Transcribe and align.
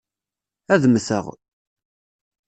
Ad 0.73 0.83
mmteɣ. 0.91 1.25